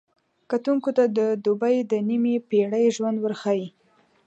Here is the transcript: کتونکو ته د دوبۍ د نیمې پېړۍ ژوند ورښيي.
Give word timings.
کتونکو 0.51 0.89
ته 0.97 1.03
د 1.17 1.19
دوبۍ 1.45 1.75
د 1.91 1.93
نیمې 2.07 2.35
پېړۍ 2.49 2.85
ژوند 2.95 3.17
ورښيي. 3.19 3.67